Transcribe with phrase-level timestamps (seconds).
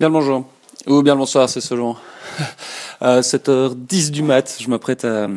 [0.00, 0.46] Bien le bonjour,
[0.86, 1.94] ou bien le bonsoir, c'est selon.
[3.02, 5.28] À 7h10 du mat, je m'apprête à,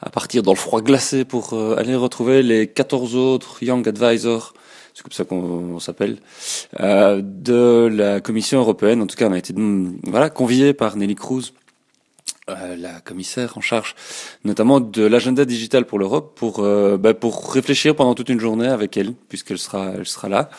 [0.00, 4.54] à, partir dans le froid glacé pour euh, aller retrouver les 14 autres Young Advisors,
[4.94, 6.20] c'est comme ça qu'on s'appelle,
[6.80, 9.02] euh, de la Commission européenne.
[9.02, 9.52] En tout cas, on a été
[10.04, 11.52] voilà, conviés par Nelly Cruz
[12.50, 13.94] euh, la commissaire en charge
[14.44, 18.66] notamment de l'agenda digital pour l'Europe pour euh, bah, pour réfléchir pendant toute une journée
[18.66, 20.50] avec elle puisqu'elle sera elle sera là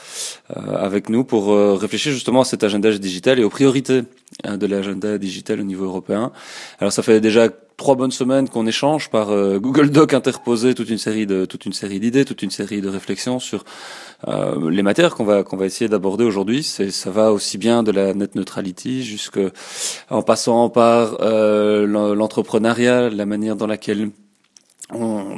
[0.56, 4.04] euh, avec nous pour réfléchir justement à cet agenda digital et aux priorités
[4.46, 6.32] de l'agenda digital au niveau européen.
[6.80, 7.50] Alors ça fait déjà
[7.84, 11.66] trois bonnes semaines qu'on échange par euh, Google Doc interposé toute une série de toute
[11.66, 13.66] une série d'idées, toute une série de réflexions sur
[14.30, 16.64] euh, les matières qu'on va qu'on va essayer d'aborder aujourd'hui.
[16.64, 19.42] C'est ça va aussi bien de la net neutrality jusque
[20.10, 24.12] en passant par euh, l'entrepreneuriat, la manière dans laquelle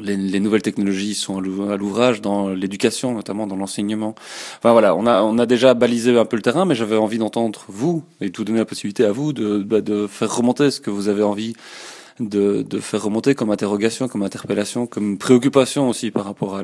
[0.03, 4.13] les, les, nouvelles technologies sont à l'ouvrage dans l'éducation, notamment dans l'enseignement.
[4.59, 7.17] Enfin voilà, on a on a déjà balisé un peu le terrain, mais j'avais envie
[7.17, 10.69] d'entendre vous et de vous donner la possibilité à vous de bah, de faire remonter
[10.69, 11.55] ce que vous avez envie
[12.19, 16.63] de, de faire remonter comme interrogation, comme interpellation, comme préoccupation aussi par rapport à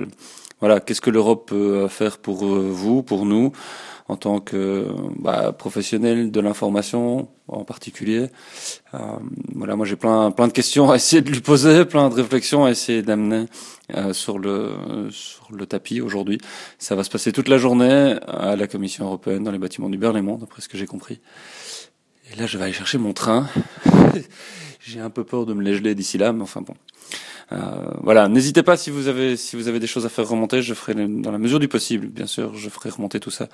[0.60, 3.52] voilà qu'est-ce que l'Europe peut faire pour euh, vous, pour nous
[4.08, 4.88] en tant que
[5.20, 8.28] bah, professionnel de l'information en particulier.
[8.94, 8.98] Euh,
[9.56, 12.66] voilà, moi j'ai plein plein de questions à essayer de lui poser, plein de réflexions
[12.66, 13.46] à essayer d'amener
[13.96, 16.40] euh, sur le sur le tapis aujourd'hui.
[16.78, 19.98] Ça va se passer toute la journée à la Commission européenne dans les bâtiments du
[19.98, 21.20] Berlaymont, d'après ce que j'ai compris.
[22.32, 23.48] Et là, je vais aller chercher mon train.
[24.84, 26.76] J'ai un peu peur de me les d'ici là, mais enfin bon.
[27.52, 27.58] Euh,
[28.02, 30.74] voilà, n'hésitez pas si vous avez si vous avez des choses à faire remonter, je
[30.74, 33.50] ferai dans la mesure du possible, bien sûr, je ferai remonter tout ça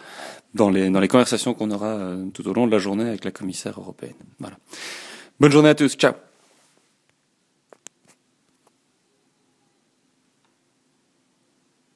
[0.54, 3.26] dans les dans les conversations qu'on aura euh, tout au long de la journée avec
[3.26, 4.14] la commissaire européenne.
[4.40, 4.58] Voilà.
[5.40, 6.27] Bonne journée à tous, ciao.